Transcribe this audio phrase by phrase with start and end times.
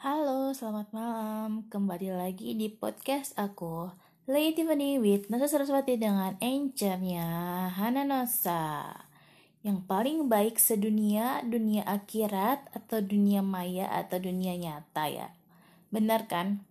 [0.00, 1.68] Halo, selamat malam.
[1.68, 3.92] Kembali lagi di podcast aku,
[4.24, 7.28] Lady Tiffany with Nasa Saraswati dengan anchornya
[7.76, 8.96] Hana Nosa.
[9.60, 15.36] Yang paling baik sedunia, dunia akhirat, atau dunia maya, atau dunia nyata ya.
[15.92, 16.64] Benar kan?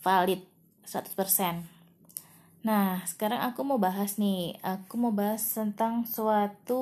[0.00, 0.40] Valid
[0.88, 1.68] 100%.
[2.64, 4.56] Nah, sekarang aku mau bahas nih.
[4.64, 6.80] Aku mau bahas tentang suatu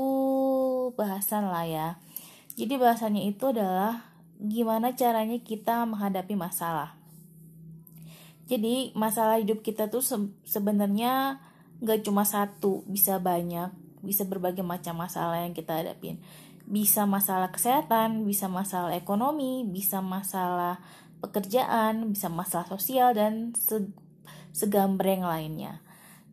[0.95, 1.89] bahasan lah ya.
[2.55, 4.12] Jadi bahasannya itu adalah
[4.43, 6.99] gimana caranya kita menghadapi masalah.
[8.51, 11.39] Jadi masalah hidup kita tuh se sebenarnya
[11.79, 13.71] gak cuma satu, bisa banyak,
[14.03, 16.19] bisa berbagai macam masalah yang kita hadapin.
[16.67, 20.83] Bisa masalah kesehatan, bisa masalah ekonomi, bisa masalah
[21.23, 23.87] pekerjaan, bisa masalah sosial dan se
[24.53, 25.81] segambreng lainnya.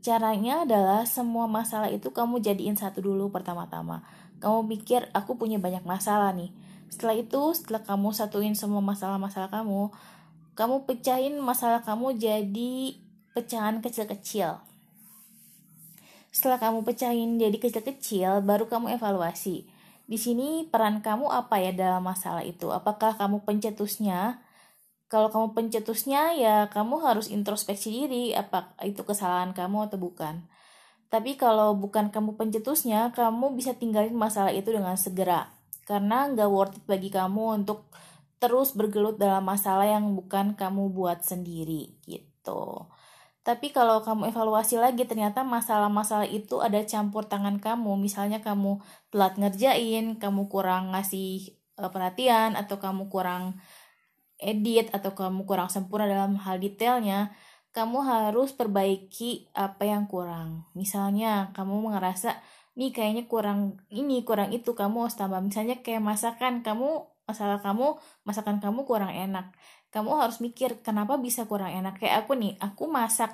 [0.02, 4.02] Caranya adalah semua masalah itu kamu jadiin satu dulu pertama-tama.
[4.42, 6.50] Kamu pikir aku punya banyak masalah nih
[6.90, 9.94] setelah itu, setelah kamu satuin semua masalah-masalah kamu,
[10.58, 12.98] kamu pecahin masalah kamu jadi
[13.38, 14.58] pecahan kecil-kecil.
[16.34, 19.70] Setelah kamu pecahin jadi kecil-kecil, baru kamu evaluasi.
[20.10, 22.74] Di sini peran kamu apa ya dalam masalah itu?
[22.74, 24.42] Apakah kamu pencetusnya?
[25.10, 30.46] Kalau kamu pencetusnya ya kamu harus introspeksi diri apa itu kesalahan kamu atau bukan.
[31.10, 35.59] Tapi kalau bukan kamu pencetusnya, kamu bisa tinggalin masalah itu dengan segera
[35.90, 37.90] karena nggak worth it bagi kamu untuk
[38.38, 42.86] terus bergelut dalam masalah yang bukan kamu buat sendiri gitu.
[43.42, 47.98] Tapi kalau kamu evaluasi lagi ternyata masalah-masalah itu ada campur tangan kamu.
[47.98, 48.78] Misalnya kamu
[49.10, 53.58] telat ngerjain, kamu kurang ngasih uh, perhatian atau kamu kurang
[54.38, 57.34] edit atau kamu kurang sempurna dalam hal detailnya,
[57.74, 60.70] kamu harus perbaiki apa yang kurang.
[60.78, 62.38] Misalnya kamu ngerasa
[62.78, 65.42] nih kayaknya kurang ini kurang itu kamu harus tambah.
[65.42, 66.90] Misalnya kayak masakan kamu
[67.30, 69.54] masalah kamu masakan kamu kurang enak.
[69.94, 71.98] Kamu harus mikir kenapa bisa kurang enak?
[72.02, 73.32] Kayak aku nih aku masak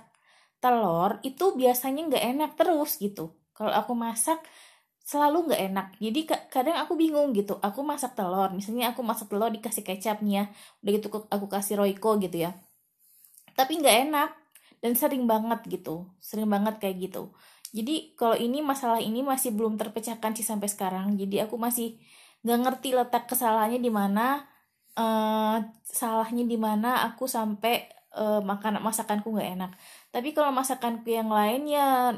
[0.64, 3.36] telur itu biasanya nggak enak terus gitu.
[3.55, 4.39] Kalau aku masak
[5.04, 5.87] selalu nggak enak.
[5.99, 6.20] Jadi
[6.52, 8.49] kadang aku bingung gitu aku masak telur.
[8.55, 10.52] Misalnya aku masak telur dikasih kecapnya
[10.83, 12.52] udah gitu aku kasih roiko gitu ya.
[13.55, 14.30] Tapi nggak enak
[14.86, 17.33] dan sering banget gitu sering banget kayak gitu
[17.75, 21.19] jadi kalau ini masalah ini masih belum terpecahkan sih sampai sekarang.
[21.19, 21.99] Jadi aku masih
[22.47, 24.47] gak ngerti letak kesalahannya di mana
[24.95, 29.71] uh, salahnya di mana aku sampai uh, makan masakanku nggak enak.
[30.15, 32.15] Tapi kalau masakanku yang lain ya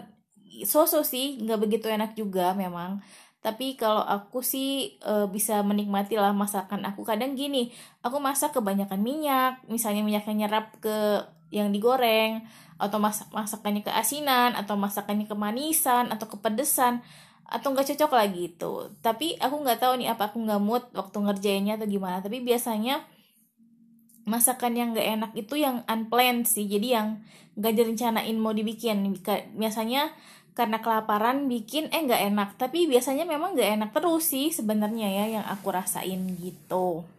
[0.62, 3.02] so-so sih nggak begitu enak juga memang.
[3.42, 7.06] Tapi kalau aku sih e, bisa menikmati lah masakan aku.
[7.06, 7.72] Kadang gini
[8.04, 9.62] aku masak kebanyakan minyak.
[9.72, 12.44] Misalnya minyaknya nyerap ke yang digoreng
[12.78, 17.02] atau masak masakannya keasinan atau masakannya kemanisan atau kepedesan
[17.48, 21.18] atau nggak cocok lagi itu tapi aku nggak tahu nih apa aku nggak mood waktu
[21.24, 22.20] ngerjainnya atau gimana.
[22.20, 23.08] Tapi biasanya
[24.28, 27.08] masakan yang nggak enak itu yang unplanned sih jadi yang
[27.56, 29.16] nggak direncanain mau dibikin.
[29.56, 30.12] Biasanya
[30.52, 32.50] karena kelaparan bikin eh nggak enak.
[32.60, 37.17] Tapi biasanya memang nggak enak terus sih sebenarnya ya yang aku rasain gitu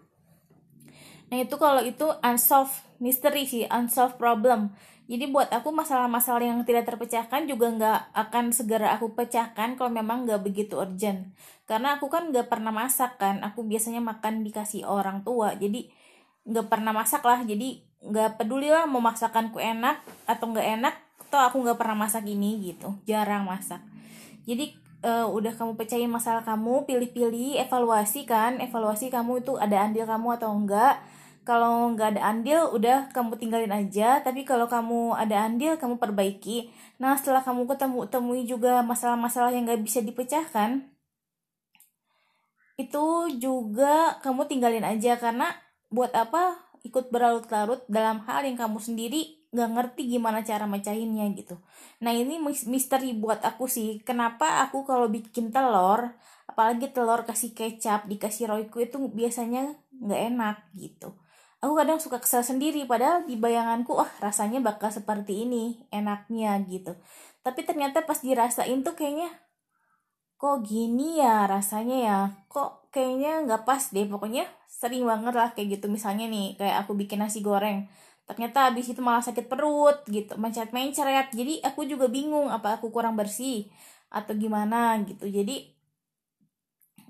[1.29, 4.73] nah itu kalau itu unsolved mystery sih unsolved problem
[5.09, 10.29] jadi buat aku masalah-masalah yang tidak terpecahkan juga nggak akan segera aku pecahkan kalau memang
[10.29, 11.33] nggak begitu urgent.
[11.65, 15.89] Karena aku kan nggak pernah masak kan, aku biasanya makan dikasih orang tua, jadi
[16.45, 17.41] nggak pernah masak lah.
[17.41, 20.95] Jadi nggak peduli lah mau masakanku enak atau nggak enak,
[21.25, 23.81] atau aku nggak pernah masak ini gitu, jarang masak.
[24.45, 24.77] Jadi
[25.09, 30.37] uh, udah kamu pecahin masalah kamu, pilih-pilih, evaluasi kan, evaluasi kamu itu ada andil kamu
[30.37, 31.01] atau enggak
[31.49, 34.21] kalau nggak ada andil udah kamu tinggalin aja.
[34.21, 36.69] Tapi kalau kamu ada andil kamu perbaiki.
[37.01, 40.85] Nah setelah kamu ketemu temui juga masalah-masalah yang nggak bisa dipecahkan
[42.79, 43.07] itu
[43.43, 45.17] juga kamu tinggalin aja.
[45.17, 45.49] Karena
[45.89, 51.57] buat apa ikut berlarut-larut dalam hal yang kamu sendiri nggak ngerti gimana cara mecahinnya gitu.
[52.05, 54.05] Nah ini misteri buat aku sih.
[54.05, 56.13] Kenapa aku kalau bikin telur
[56.45, 61.15] apalagi telur kasih kecap dikasih royco itu biasanya nggak enak gitu
[61.59, 66.95] aku kadang suka kesal sendiri padahal di bayanganku wah rasanya bakal seperti ini enaknya gitu.
[67.43, 69.31] Tapi ternyata pas dirasain tuh kayaknya
[70.39, 72.19] kok gini ya rasanya ya?
[72.47, 74.07] Kok kayaknya nggak pas deh.
[74.07, 75.87] Pokoknya sering banget lah kayak gitu.
[75.91, 77.91] Misalnya nih kayak aku bikin nasi goreng
[78.29, 80.37] ternyata habis itu malah sakit perut gitu.
[80.39, 83.67] Mencet mencret jadi aku juga bingung apa aku kurang bersih
[84.13, 85.27] atau gimana gitu.
[85.27, 85.79] Jadi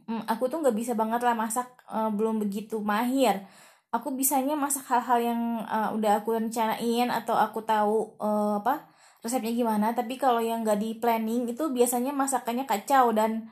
[0.09, 3.45] hmm, aku tuh nggak bisa banget lah masak uh, belum begitu mahir
[3.89, 8.89] aku bisanya masak hal-hal yang uh, udah aku rencanain atau aku tahu uh, apa
[9.25, 9.97] resepnya gimana.
[9.97, 13.49] Tapi kalau yang gak di planning itu biasanya masakannya kacau dan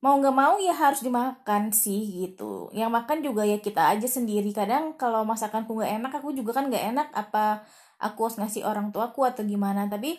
[0.00, 2.72] mau nggak mau ya harus dimakan sih gitu.
[2.72, 4.48] Yang makan juga ya kita aja sendiri.
[4.56, 7.64] Kadang kalau masakanku nggak enak aku juga kan nggak enak apa
[8.00, 9.88] aku harus ngasih orang tuaku atau gimana.
[9.92, 10.16] Tapi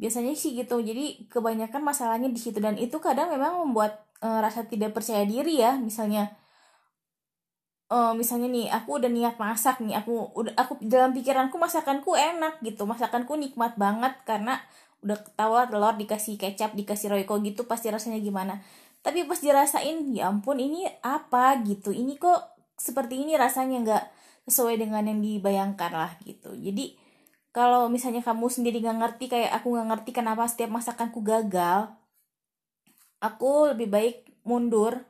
[0.00, 0.80] biasanya sih gitu.
[0.80, 2.56] Jadi kebanyakan masalahnya di situ.
[2.56, 5.76] Dan itu kadang memang membuat uh, rasa tidak percaya diri ya.
[5.76, 6.32] Misalnya
[7.92, 12.60] uh, misalnya nih aku udah niat masak nih aku udah aku dalam pikiranku masakanku enak
[12.64, 12.84] gitu.
[12.88, 14.60] Masakanku nikmat banget karena
[15.04, 18.60] udah ketawa telur dikasih kecap dikasih royco gitu pasti rasanya gimana?
[19.04, 21.60] Tapi pas dirasain ya ampun ini apa?
[21.64, 21.90] gitu.
[21.94, 24.04] Ini kok seperti ini rasanya nggak
[24.48, 26.54] sesuai dengan yang dibayangkan lah gitu.
[26.56, 26.96] Jadi
[27.52, 31.90] kalau misalnya kamu sendiri nggak ngerti kayak aku nggak ngerti kenapa setiap masakanku gagal
[33.18, 35.02] aku lebih baik mundur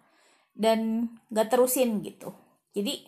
[0.56, 2.32] dan nggak terusin gitu
[2.76, 3.04] jadi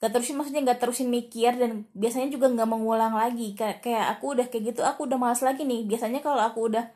[0.00, 3.52] gak terusin maksudnya gak terusin mikir dan biasanya juga nggak mengulang lagi.
[3.52, 5.84] Kayak kayak aku udah kayak gitu aku udah malas lagi nih.
[5.84, 6.88] Biasanya kalau aku udah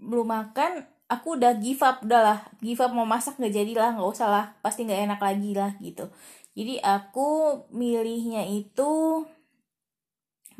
[0.00, 2.38] belum makan aku udah give up udah lah.
[2.64, 4.44] Give up mau masak nggak jadi lah nggak usah lah.
[4.64, 6.08] Pasti nggak enak lagi lah gitu.
[6.56, 7.28] Jadi aku
[7.70, 9.22] milihnya itu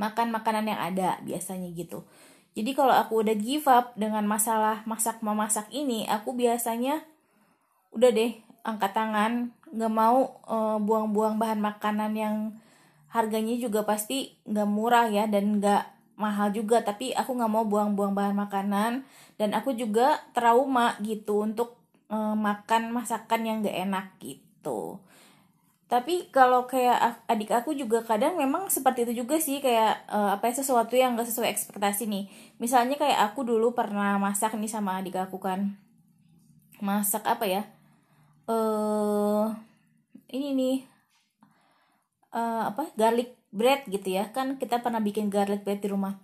[0.00, 2.04] makan makanan yang ada biasanya gitu.
[2.56, 7.04] Jadi kalau aku udah give up dengan masalah masak memasak ini aku biasanya
[7.94, 8.32] udah deh
[8.66, 12.36] angkat tangan nggak mau uh, buang-buang bahan makanan yang
[13.10, 16.84] harganya juga pasti nggak murah ya dan nggak mahal juga.
[16.84, 19.08] Tapi aku nggak mau buang-buang bahan makanan
[19.40, 21.80] dan aku juga trauma gitu untuk
[22.12, 25.00] e, makan masakan yang gak enak gitu.
[25.90, 30.52] Tapi kalau kayak adik aku juga kadang memang seperti itu juga sih kayak e, apa
[30.52, 32.28] ya sesuatu yang gak sesuai ekspektasi nih.
[32.60, 35.80] Misalnya kayak aku dulu pernah masak nih sama adik aku kan.
[36.84, 37.64] Masak apa ya
[38.50, 39.46] eh
[40.34, 40.76] ini nih
[42.34, 44.34] uh, apa garlic bread gitu ya.
[44.34, 46.18] Kan kita pernah bikin garlic bread di rumah.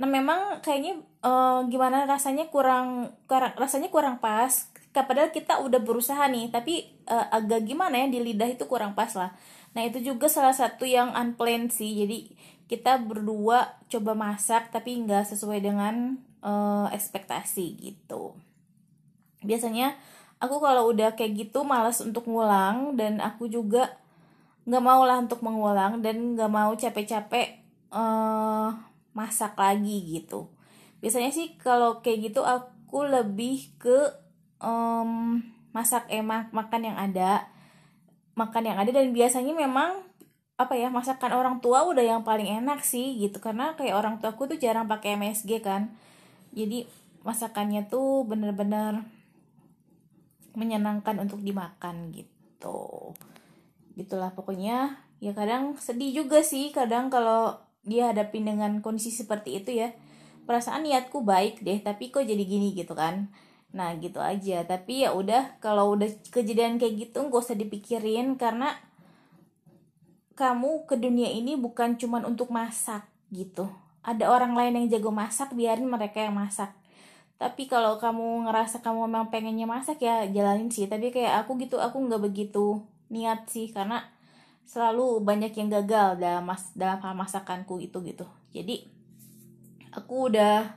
[0.00, 4.68] Nah memang kayaknya uh, gimana rasanya kurang, kurang rasanya kurang pas.
[4.90, 9.12] Padahal kita udah berusaha nih tapi uh, agak gimana ya di lidah itu kurang pas
[9.16, 9.32] lah.
[9.76, 11.94] Nah itu juga salah satu yang unplanned sih.
[11.94, 12.32] Jadi
[12.66, 18.34] kita berdua coba masak tapi nggak sesuai dengan uh, ekspektasi gitu.
[19.44, 19.94] Biasanya
[20.40, 24.00] aku kalau udah kayak gitu malas untuk ngulang dan aku juga
[24.64, 27.60] nggak mau lah untuk mengulang dan nggak mau capek-capek
[27.92, 28.72] uh,
[29.12, 30.48] masak lagi gitu.
[31.04, 34.08] Biasanya sih kalau kayak gitu aku lebih ke
[34.60, 35.40] um,
[35.76, 37.46] masak emak makan yang ada
[38.34, 40.00] makan yang ada dan biasanya memang
[40.60, 43.40] apa ya masakan orang tua udah yang paling enak sih gitu.
[43.40, 45.92] Karena kayak orang tua aku tuh jarang pakai MSG kan.
[46.52, 46.84] Jadi
[47.24, 49.19] masakannya tuh bener-bener
[50.54, 53.14] menyenangkan untuk dimakan gitu.
[53.94, 55.00] Gitulah pokoknya.
[55.20, 59.92] Ya kadang sedih juga sih kadang kalau dia hadapin dengan kondisi seperti itu ya.
[60.48, 63.28] Perasaan niatku baik deh tapi kok jadi gini gitu kan.
[63.70, 64.64] Nah gitu aja.
[64.64, 68.74] Tapi ya udah kalau udah kejadian kayak gitu gak usah dipikirin karena
[70.34, 73.68] kamu ke dunia ini bukan cuman untuk masak gitu.
[74.00, 76.72] Ada orang lain yang jago masak biarin mereka yang masak
[77.40, 80.84] tapi kalau kamu ngerasa kamu memang pengennya masak ya jalanin sih.
[80.84, 84.04] Tapi kayak aku gitu aku nggak begitu niat sih karena
[84.68, 88.28] selalu banyak yang gagal dalam mas dalam hal masakanku itu gitu.
[88.52, 88.84] Jadi
[89.88, 90.68] aku udah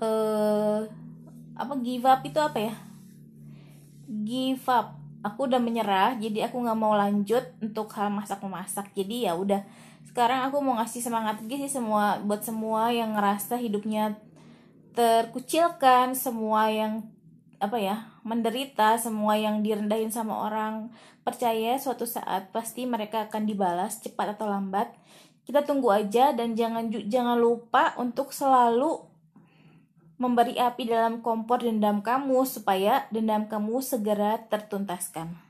[0.00, 0.80] uh,
[1.52, 2.74] apa give up itu apa ya?
[4.08, 4.96] Give up.
[5.20, 9.60] Aku udah menyerah jadi aku nggak mau lanjut untuk hal masak memasak jadi ya udah
[10.08, 14.16] sekarang aku mau ngasih semangat lagi sih semua buat semua yang ngerasa hidupnya
[14.96, 17.06] terkucilkan semua yang
[17.60, 20.88] apa ya menderita semua yang direndahin sama orang
[21.20, 24.88] percaya suatu saat pasti mereka akan dibalas cepat atau lambat
[25.44, 29.04] kita tunggu aja dan jangan jangan lupa untuk selalu
[30.20, 35.49] memberi api dalam kompor dendam kamu supaya dendam kamu segera tertuntaskan.